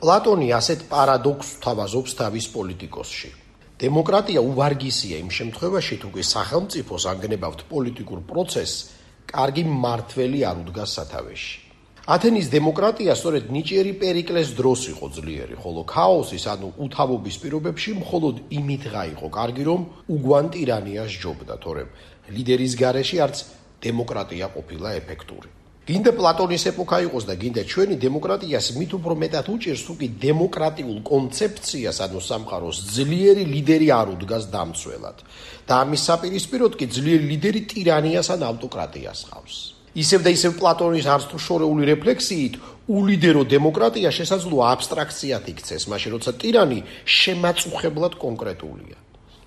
პლატონი 0.00 0.46
ასეთ 0.56 0.84
პარადოქსს 0.88 1.56
თავაზობს 1.60 2.12
თავის 2.16 2.46
პოლიტიკოსში. 2.56 3.30
დემოკრატია 3.80 4.40
უვარგისია 4.40 5.16
იმ 5.20 5.28
შემთხვევაში, 5.38 5.96
თუ 6.00 6.08
კი 6.14 6.22
სახელმწიფოს 6.24 7.04
ანგნებავთ 7.12 7.60
პოლიტიკურ 7.72 8.22
პროცესს, 8.30 8.78
კარგი 9.28 9.64
მართველი 9.68 10.40
არ 10.48 10.56
უდგას 10.64 10.90
სათავეში. 10.96 11.56
ათენის 12.16 12.48
დემოკრატია 12.56 13.12
სწორედ 13.12 13.52
ნიჭიერი 13.52 13.92
პერიკლეს 14.00 14.48
დროს 14.56 14.80
იყო 14.96 15.06
ძლიერი, 15.20 15.56
ხოლო 15.60 15.82
ქაოსის, 15.84 16.44
ანუ 16.48 16.68
უთავობის 16.80 17.36
პირობებში 17.44 17.90
მხოლოდ 18.00 18.36
იმითღა 18.56 19.02
იყო 19.14 19.26
კარგი, 19.36 19.62
რომ 19.68 19.80
უგვან 20.16 20.46
ტირანიას 20.56 21.12
ჯობდა, 21.20 21.54
თორემ 21.60 21.92
ლიდერის 22.34 22.72
გარეშე 22.80 23.18
არც 23.20 23.36
დემოკრატია 23.84 24.46
ყოფილა 24.56 24.88
ეფექტური. 24.96 25.59
გინდა 25.88 26.12
პლატონის 26.12 26.64
ეპოქა 26.70 26.98
იყოს 27.08 27.24
და 27.24 27.34
გინდა 27.40 27.62
ჩვენი 27.64 27.96
დემოკრატიას 28.04 28.66
მით 28.76 28.90
უფრო 29.00 29.14
მეტად 29.22 29.46
უჭერს 29.48 29.82
თუ 29.88 29.94
კი 30.00 30.08
დემოკრატიულ 30.26 30.98
კონცეფციას 31.08 31.98
ანუ 32.04 32.20
სამყაროს 32.20 32.76
ძლიერი 32.94 33.44
ლიდერი 33.48 33.88
არ 33.88 34.08
უდგას 34.14 34.44
დამცველად. 34.52 35.18
და 35.64 35.74
ამის 35.82 36.00
საპირისპიროდ 36.04 36.72
კი 36.76 36.86
ძლიერი 36.94 37.24
ლიდერი 37.32 37.60
ტირანიას 37.72 38.28
ან 38.34 38.40
ავტოკრატიას 38.50 39.20
ხავს 39.32 39.56
ისევ 39.96 40.20
და 40.22 40.30
ისევ 40.30 40.52
პლატონის 40.60 41.06
არც 41.10 41.24
თუ 41.30 41.38
შორეული 41.46 41.82
რეფლექსიით 41.90 42.54
ულიდერო 42.94 43.42
დემოკრატია 43.50 44.10
შესაძლოა 44.14 44.64
აბსტრაქციად 44.74 45.44
იქცეს 45.50 45.82
მაშინ 45.90 46.10
როცა 46.14 46.30
ტირანი 46.38 46.78
შემაწუხებლად 47.18 48.14
კონკრეტულია. 48.20 48.98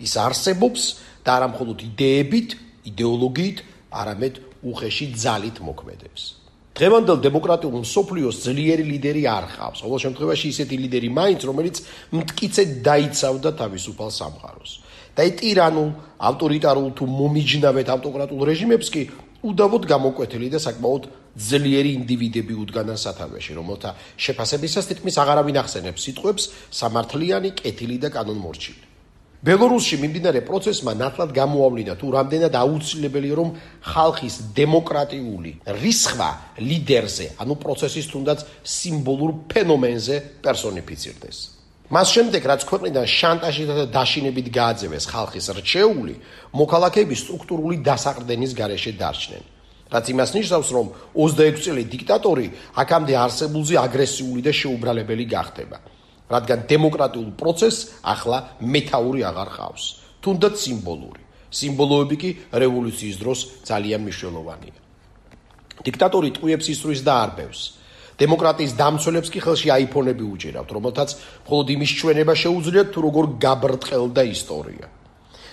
ის 0.04 0.14
არსებობს 0.18 0.82
და 1.24 1.30
არა 1.38 1.48
მხოლოდ 1.54 1.78
იდეებით 1.88 2.50
იდეოლოგიით 2.90 3.58
არამედ 4.02 4.53
უხეში 4.64 5.06
ძალით 5.24 5.58
მოქმედებს. 5.68 6.22
დღევანდელ 6.74 7.18
დემოკრატიულ 7.22 7.82
მსოფლიოს 7.86 8.38
ძლიერი 8.50 8.84
ლიდერი 8.94 9.24
არ 9.30 9.46
ხავს. 9.54 9.80
ყოველ 9.86 10.00
შემთხვევაში 10.06 10.48
ისეთი 10.54 10.76
ლიდერი 10.84 11.10
მაინც, 11.20 11.42
რომელიც 11.50 11.76
მткиცედ 12.18 12.70
დაიცავდა 12.82 13.50
თავისუფალ 13.62 14.10
სამყაროს. 14.10 14.72
და 15.14 15.24
ტირანულ, 15.38 15.90
ავტორიტარულ 16.30 16.90
თუ 16.98 17.04
მომიჯნავეთ 17.06 17.88
ავტოკრატულ 17.94 18.40
რეჟიმებს 18.50 18.88
კი 18.90 19.02
უდავოდ 19.46 19.84
გამოკვეთილი 19.94 20.48
და 20.50 20.60
საკმაოდ 20.66 21.04
ძლიერი 21.38 21.92
ინდივიდები 22.00 22.54
უდგანან 22.64 22.98
სათავეში, 22.98 23.54
რომელთა 23.60 23.90
შეფასებისას 24.18 24.90
თითქმის 24.90 25.16
აღარავინ 25.22 25.58
ახსენებს 25.62 26.02
სიტყვებს 26.08 26.44
სამართლიანი, 26.80 27.50
კეთილი 27.62 27.98
და 28.02 28.10
კანონმორჩილი. 28.10 28.93
ბელორუსში 29.44 29.98
მიმდინარე 30.00 30.40
პროცესმა 30.48 30.94
ნათლად 30.96 31.34
გამოავლინა 31.36 31.94
თუ 32.00 32.08
რამდენად 32.16 32.54
აუცილებელია 32.56 33.36
რომ 33.36 33.50
ხალხის 33.84 34.36
დემოკრატიული 34.56 35.52
რისხვა 35.84 36.30
ლიდერზე, 36.64 37.28
ანუ 37.44 37.54
პროცესის 37.60 38.08
თუნდაც 38.08 38.40
სიმბოლურ 38.64 39.32
ფენომენზე 39.52 40.16
პერსონიფიცირდეს. 40.48 41.38
მას 41.92 42.08
შემდეგ 42.16 42.42
რაც 42.52 42.62
ქვეყნიდან 42.72 43.06
შანტაჟით 43.20 43.68
და 43.68 43.86
დაშინებით 43.92 44.48
გააძევეს 44.48 45.06
ხალხის 45.12 45.48
რჩეული, 45.60 46.16
მოქალაქეები 46.56 47.16
სტრუქტურული 47.20 47.78
დასაყრდენის 47.84 48.52
გარეშე 48.56 48.92
დარჩნენ. 48.96 49.44
რაც 49.92 50.06
იმას 50.10 50.32
ნიშნავს, 50.40 50.70
რომ 50.72 50.88
26 51.14 51.60
წელი 51.68 51.84
დიქტატორი 51.92 52.48
აქამდე 52.80 53.14
არსებულზე 53.28 53.76
აგრესიული 53.86 54.42
და 54.42 54.52
შეუბრალებელი 54.56 55.26
გახდება. 55.36 55.78
რადგან 56.30 56.60
დემოკრატიულ 56.70 57.30
პროცესს 57.40 58.04
ახლა 58.04 58.38
მეტაური 58.62 59.22
აღარ 59.28 59.50
ხავს, 59.56 59.84
თუნდაც 60.24 60.56
სიმბოლური. 60.64 61.22
სიმბოლოები 61.54 62.16
კი 62.18 62.30
რევოლუციის 62.50 63.18
დროს 63.22 63.40
ძალიან 63.70 64.02
მნიშვნელოვანია. 64.08 64.78
დიქტატორი 65.86 66.30
ტყუებს 66.38 66.68
ისრვის 66.74 67.02
და 67.06 67.14
არბევს. 67.24 67.62
დემოკრატიის 68.18 68.74
დამცველებს 68.78 69.30
კი 69.34 69.40
ხელში 69.42 69.70
აიფონები 69.74 70.24
უჭირავთ, 70.34 70.70
რომელთაც 70.70 71.10
მხოლოდ 71.46 71.68
იმის 71.76 71.92
ჩვენება 71.98 72.34
შეუძლიათ 72.44 72.88
თუ 72.94 73.00
როგორ 73.08 73.26
გაბრტყელდა 73.46 74.24
ისტორია. 74.34 74.86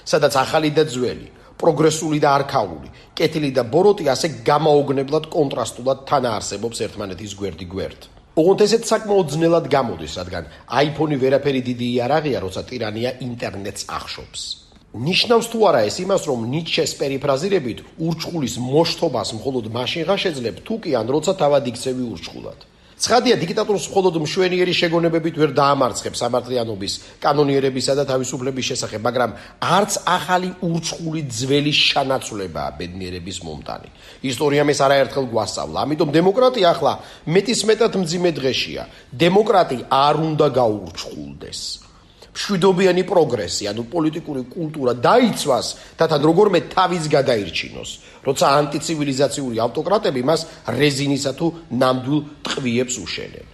სადაც 0.05 0.35
ახალი 0.37 0.71
და 0.73 0.85
ძველი, 0.89 1.29
პროგრესული 1.61 2.19
და 2.25 2.29
არქაული, 2.41 2.89
კეთილი 3.17 3.51
და 3.53 3.63
ბოროტი 3.69 4.05
ასე 4.09 4.29
გამაოგნებლად 4.49 5.25
კონტრასტულად 5.29 5.99
თანაარსებობს 6.09 6.79
ერთმანეთის 6.87 7.33
გვერდი 7.37 7.67
გვერდ. 7.69 8.20
ოღონდ 8.41 8.65
ესეც 8.65 8.83
საკმაოდ 8.91 9.27
ძნელად 9.35 9.67
გამოდის, 9.75 10.13
რადგან 10.21 10.45
iPhone-ი 10.85 11.17
ვერაფერი 11.23 11.61
დიდი 11.69 11.87
იარაღია, 11.97 12.39
როცა 12.45 12.63
ტირანია 12.71 13.11
ინტერნეტს 13.27 13.83
ახშობს. 13.99 14.43
ნიშნავს 14.91 15.47
თუ 15.53 15.59
არა 15.71 15.81
ეს 15.87 15.97
იმას, 16.03 16.23
რომ 16.31 16.41
ნიჩეს 16.51 16.93
პერიფრაზირებით 17.01 17.79
ურჩხულის 18.07 18.55
მოშთობას 18.59 19.29
მხოლოდ 19.39 19.65
მაშინღა 19.77 20.17
შეძლებ, 20.25 20.57
თუ 20.67 20.75
კი 20.83 20.91
ან 20.99 21.07
როცა 21.15 21.33
თავად 21.43 21.65
იქცევი 21.71 22.03
ურჩხულად. 22.11 22.59
ცხადია 23.01 23.37
დიქტატორს 23.41 23.85
მხოლოდ 23.89 24.15
მშვენიერი 24.21 24.75
შეგონებებით 24.77 25.35
ვერ 25.41 25.51
დაამარცხებს 25.57 26.21
სამართლიანობის 26.21 26.93
კანონიერებისა 27.25 27.97
და 27.97 28.05
თავისუფლების 28.05 28.69
შესახებ, 28.71 29.01
მაგრამ 29.09 29.31
არც 29.57 29.93
ახალი 30.05 30.51
ურჩხული 30.61 31.23
ძველი 31.33 31.73
შანაცვლებაა 31.73 32.71
ბედნიერების 32.77 33.39
მომტანი. 33.41 33.89
ისტორიამ 34.21 34.69
ეს 34.69 34.81
არაერთხელ 34.85 35.27
გვასწავლა. 35.33 35.79
ამიტომ 35.81 36.09
დემოკრატია 36.13 36.67
ახლა 36.77 36.93
მეტის 37.25 37.61
მეტად 37.65 37.93
მძიმე 38.05 38.31
დღეშია. 38.37 38.83
დემოკრატი 39.17 39.79
არ 39.89 40.15
უნდა 40.21 40.47
გაურჩხულდეს. 40.61 41.90
მშვიდობიანი 42.31 43.03
პროგრესი, 43.11 43.65
ანუ 43.71 43.83
პოლიტიკური 43.91 44.43
კულტურა 44.55 44.93
დაიცვას 45.03 45.67
და 45.99 46.05
თან 46.11 46.23
როგორმე 46.31 46.59
თავის 46.71 47.05
გადაირჩინოს, 47.11 47.91
როცა 48.23 48.47
ანტიცივილიზაციური 48.61 49.57
ავტოკრატები 49.67 50.23
მას 50.23 50.41
რეზინისა 50.71 51.33
თუ 51.35 51.47
ნამდვილ 51.75 52.19
ტყვიებს 52.47 52.95
უშენენ. 53.03 53.47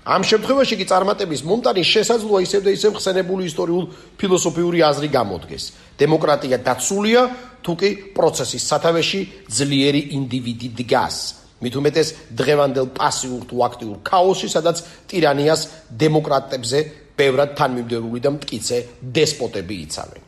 ამ 0.00 0.22
შემთხვევაში 0.24 0.74
კი 0.80 0.84
წარმატების 0.90 1.40
მომტანი 1.44 1.82
შესაძლოა 1.84 2.40
ისევ 2.40 2.60
და 2.64 2.70
ისევ 2.72 2.92
ხსენებული 2.96 3.42
ისტორიულ 3.50 3.84
ფილოსოფიური 4.16 4.78
აზრი 4.80 5.08
გამოდგეს. 5.12 5.64
დემოკრატია 6.00 6.56
დაცულია, 6.64 7.20
თუ 7.60 7.72
კი 7.76 7.90
პროცესის 8.16 8.62
სათავეში 8.64 9.20
ძლიერი 9.48 10.02
ინდივიდი 10.16 10.68
დგას. 10.80 11.16
მით 11.60 11.74
უმეტეს 11.76 12.08
დღევანდელ 12.32 12.86
პასიურ 12.96 13.42
თუ 13.44 13.56
აქტიურ 13.68 13.96
ქაოსში, 14.00 14.48
სადაც 14.48 14.76
ტირანიას 15.12 15.60
დემოკრატებზე 15.92 16.78
ბევრად 17.20 17.50
თანმიმდევრული 17.60 18.20
და 18.24 18.30
მткиცე 18.36 18.78
დესპოტები 19.16 19.76
იცავენ. 19.84 20.22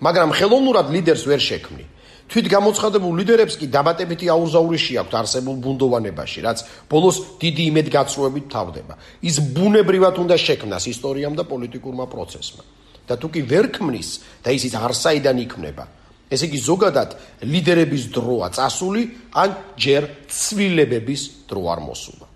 მაგრამ 0.00 0.30
ხელოვნურად 0.36 0.86
ლიდერს 0.94 1.24
ვერ 1.28 1.40
შექმნი. 1.40 1.84
თვითგამოცხადებულ 2.30 3.12
ლიდერებს 3.20 3.58
კი 3.58 3.66
დაბატებითი 3.74 4.26
აურზაური 4.30 4.78
შეაქვთ 4.78 5.14
არსებულ 5.18 5.56
ბუნდოვანებაში, 5.66 6.38
რაც 6.46 6.58
ბოლოს 6.86 7.16
დიდი 7.42 7.62
იმედგაცრუებით 7.74 8.46
თავდება. 8.54 8.94
ის 9.18 9.36
ბუნებრივად 9.50 10.14
უნდა 10.22 10.36
შექმნას 10.38 10.84
ისტორიამ 10.94 11.34
და 11.34 11.44
პოლიტიკურმა 11.44 12.06
პროცესმა. 12.06 12.62
და 13.10 13.18
თუ 13.18 13.26
კი 13.34 13.42
ვერ 13.42 13.66
ქმნის 13.74 14.10
და 14.46 14.54
ის 14.54 14.62
ის 14.70 14.74
არსაიდან 14.78 15.36
იქმნება, 15.42 15.84
ესე 16.30 16.46
იგი 16.46 16.58
ზოგადად 16.62 17.10
ლიდერების 17.42 18.04
დროა 18.14 18.48
წასული 18.54 19.02
ან 19.34 19.50
ჯერ 19.74 20.30
ცვლილებების 20.30 21.50
დრო 21.50 21.62
არ 21.74 21.80
მოსულა. 21.90 22.29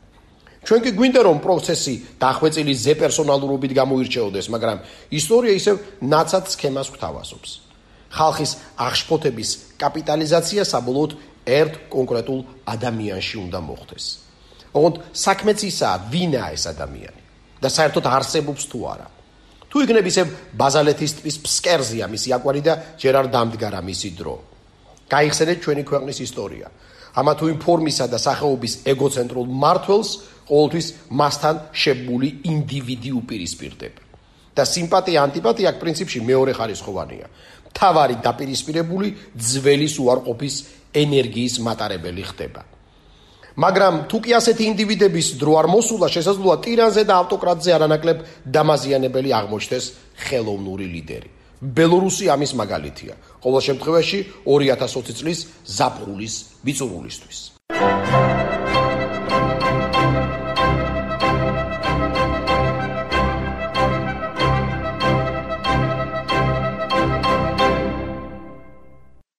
ჩვენ 0.65 0.81
კი 0.85 0.91
გვინდა 0.97 1.21
რომ 1.29 1.39
პროცესი 1.45 1.95
დახვეწილი 2.21 2.75
ზე 2.75 2.93
პერსონალურობით 3.01 3.73
გამოირჩეოდეს, 3.77 4.47
მაგრამ 4.49 4.79
ისტორია 5.13 5.53
ისევ 5.61 5.77
ნაცად 6.01 6.45
სქემას 6.49 6.89
გვთავაზობს. 6.95 7.51
ხალხის 8.15 8.53
აღშფოთების 8.79 9.51
კაპიტალიზაცია 9.83 10.63
საბოლოოდ 10.65 11.13
ერთ 11.45 11.75
კონკრეტულ 11.91 12.41
ადამიანში 12.75 13.37
უნდა 13.45 13.59
მოხდეს. 13.61 14.05
ოღონდ 14.75 14.97
საქმეც 15.13 15.59
ისაა, 15.71 15.97
ვინაა 16.13 16.51
ეს 16.57 16.65
ადამიანი 16.73 17.21
და 17.63 17.69
საერთოდ 17.69 18.05
არსებობს 18.17 18.65
თუ 18.71 18.79
არა. 18.93 19.09
თუ 19.71 19.77
იქნებ 19.85 20.07
ისევ 20.07 20.27
ბაზალეთის 20.55 21.13
ტიპის 21.19 21.37
ფსკერზია 21.45 22.05
მისი 22.07 22.29
აკვარი 22.39 22.63
და 22.63 22.75
ჯერ 23.01 23.15
არ 23.21 23.27
დამდგარა 23.35 23.81
მისი 23.83 24.11
დრო. 24.19 24.37
გაიხსენეთ 25.11 25.59
ჩვენი 25.65 25.83
ქვეყნის 25.91 26.19
ისტორია. 26.27 26.67
ამა 27.15 27.33
თუ 27.39 27.45
იმ 27.53 27.59
ფორმისა 27.63 28.07
და 28.11 28.19
სახეობის 28.19 28.75
ეგოცენტრულ 28.91 29.47
მართლს 29.47 30.09
ყოველთვის 30.49 30.87
მასთან 31.11 31.55
შებული 31.73 32.29
ინდივიდი 32.45 33.11
უპირისპირდება. 33.21 34.05
და 34.55 34.63
სიმპათია, 34.63 35.19
ანტიპათია 35.27 35.69
აქ 35.75 35.77
პრინციპში 35.83 36.19
მეორე 36.31 36.53
ხარისხოვანია. 36.55 37.27
თავარი 37.75 38.17
დაპირისპირებული 38.23 39.09
ძველის 39.35 39.95
უარყოფის 39.99 40.55
ენერგიის 40.95 41.55
მატარებელი 41.67 42.23
ხდება. 42.31 42.63
მაგრამ 43.55 43.95
თუ 44.11 44.19
კი 44.23 44.31
ასეთი 44.39 44.65
ინდივიდების 44.71 45.27
დრო 45.39 45.53
არ 45.59 45.67
მოსულა, 45.75 46.07
შესაძლოა 46.11 46.57
ტირანზე 46.65 47.03
და 47.07 47.15
ავტოკრატზე 47.23 47.71
არანაკლებ 47.77 48.19
დამაზიანებელი 48.47 49.31
აღმოჩნდეს 49.41 49.85
ხელოვნური 50.27 50.87
ლიდერი. 50.95 51.31
ბელორუსი 51.63 52.27
ამის 52.35 52.53
მაგალითია. 52.61 53.15
ყოველ 53.43 53.63
შემთხვევაში 53.69 54.19
2020 54.47 55.15
წლის 55.19 55.39
ზაფხულის 55.67 56.35
ბიწურულისთვის. 56.65 57.39
Thank 57.75 58.29
you 58.29 58.34